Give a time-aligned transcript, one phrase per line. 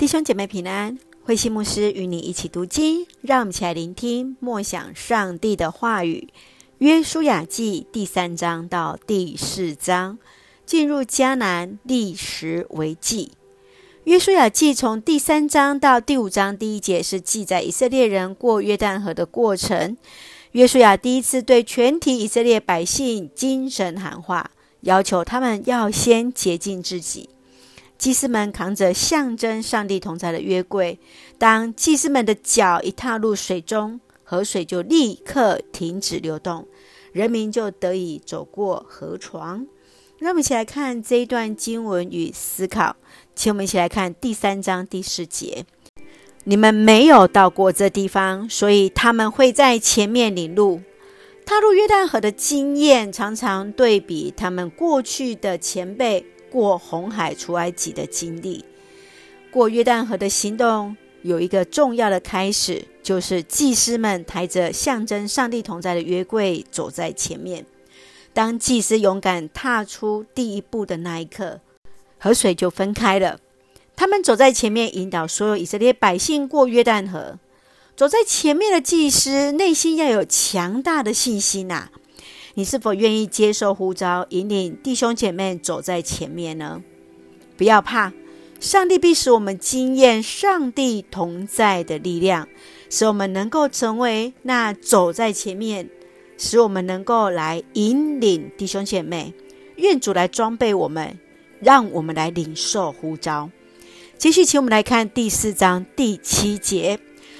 [0.00, 6.30] 弟兄姐妹平安，慧馨牧师与你一起读经，让我们一起来聆听默想上帝的话语。
[6.78, 10.18] 约书亚记第三章到第四章，
[10.64, 13.32] 进入迦南历时为记。
[14.04, 19.98] 约书亚记从第三章到第五章第一节是记载以色列人过约旦河的过程。
[20.52, 27.28] 约书亚第一次对全体以色列百姓精神喊话，要求他们要先洁净自己。
[28.00, 30.98] 祭司们扛着象征上帝同在的约柜，
[31.36, 36.66] 当祭司们的脚一踏入水中，河水就立刻停止流动，
[37.12, 39.66] 人民就得以走过河床。
[40.18, 42.96] 让我们一起来看这一段经文与思考。
[43.34, 45.66] 请我们一起来看第三章第四节：
[46.44, 50.80] 你们没有到过这地方，所以他们会在前面领路。
[51.44, 56.24] 踏入约旦河的经验，常常对比他们过去的前辈。
[56.50, 58.64] 过红海出埃及的经历，
[59.50, 67.64] 过约旦河的行动有一个重要的开始，就是祭司们抬着象征上帝同在的约柜走在前面。
[68.32, 71.60] 当祭司勇敢踏出第一步的那一刻，
[72.18, 73.38] 河水就分开了。
[73.96, 77.38] 他们走在前面，引导所有以色列百姓过约旦河。
[77.96, 81.90] 走在前面的祭司内心要有强大的信心呐、
[82.54, 86.82] 你是否愿意接受呼召，引领弟兄姐妹走在前面呢？
[87.56, 88.12] 不要怕，
[88.58, 92.48] 上帝必使我们经验上帝同在的力量，
[92.88, 95.88] 使我们能够成为那走在前面，
[96.36, 99.32] 使我们能够来引领弟兄姐妹。
[99.76, 101.18] 愿主来装备我们，
[101.60, 103.48] 让我们来领受呼召。
[104.18, 106.98] 继续，请我们来看第四章第七节：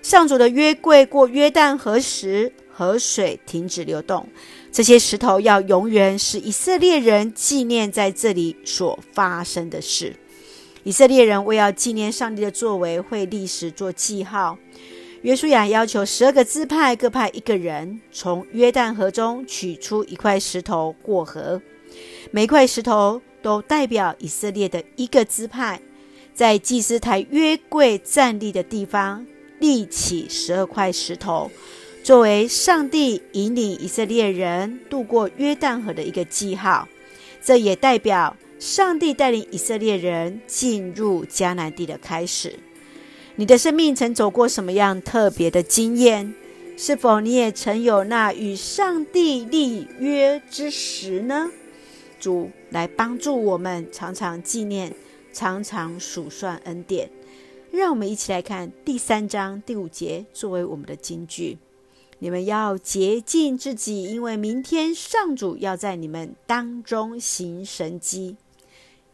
[0.00, 4.28] 上主的约柜过约旦河时，河水停止流动。
[4.70, 10.16] 这些石头要永远使以色列人纪念在这里所发生的事。
[10.84, 14.58] 以色列人为要纪念上帝的作为，会立时做记号。
[15.20, 21.62] 约书亚要求十二个支派各派一个人，从约旦河中取出一块石头过河。
[22.32, 25.80] 每块石头都代表以色列的一个支派，
[26.34, 29.24] 在祭司台约柜站立的地方
[29.60, 31.48] 立起十二块石头。
[32.02, 36.88] 作为上帝引领以色列人渡过约旦河的一个记号，
[37.40, 42.58] 这也代表上帝带领以色列人进入迦南地的开始。
[43.36, 46.34] 你的生命曾走过什么样特别的经验？
[46.76, 51.52] 是否你也曾有那与上帝立约之时呢？
[52.18, 54.92] 主来帮助我们，常常纪念，
[55.32, 57.08] 常常数算恩典。
[57.70, 61.58] 让我们一起来看第三章第五节，作为我们的金句。
[62.22, 68.36] 你们要洁净自己，因为明天上主要在你们当中行神迹。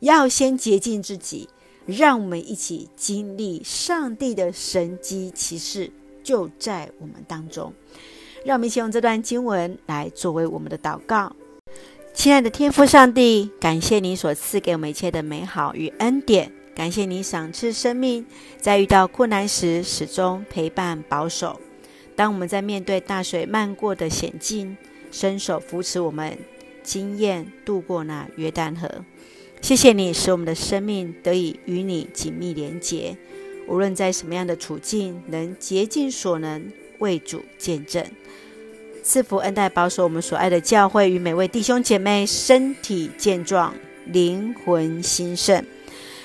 [0.00, 1.48] 要先洁净自己，
[1.86, 5.88] 让我们一起经历上帝的神迹奇事，
[6.24, 7.72] 就在我们当中。
[8.44, 11.36] 让我们一起用这段经文来作为我们的祷告。
[12.12, 18.26] 亲爱的天父上帝，感谢你所赐给我们一切的美好与恩典，感谢你赏赐生命，
[18.60, 21.60] 在遇到困难时始终陪伴保守。
[22.16, 24.76] 当我们在面对大水漫过的险境，
[25.12, 26.36] 伸手扶持我们，
[26.82, 29.04] 经验渡过那约旦河。
[29.60, 33.16] 谢谢你，使我们的生命得以与你紧密连结。
[33.68, 38.04] 无论在什么样的处境，能竭尽所能为主见证。
[39.02, 43.74] 赐福恩待保守我们所爱的教会与每位弟兄姐妹身体健壮，
[44.06, 45.64] 灵魂兴盛。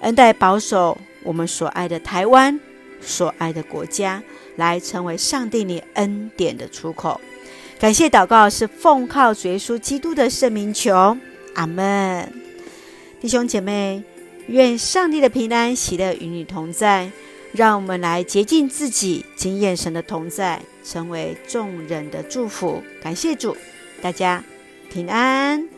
[0.00, 2.58] 恩待保守我们所爱的台湾，
[3.00, 4.22] 所爱的国家。
[4.56, 7.20] 来成为上帝你恩典的出口，
[7.78, 11.16] 感谢祷告是奉靠主耶稣基督的圣名求，
[11.54, 12.32] 阿门。
[13.20, 14.02] 弟兄姐妹，
[14.46, 17.10] 愿上帝的平安喜乐与你同在，
[17.52, 22.82] 让我们来洁净自己，经验神的同在，成为众人的祝福。
[23.02, 23.56] 感谢主，
[24.02, 24.42] 大家
[24.90, 25.75] 平安。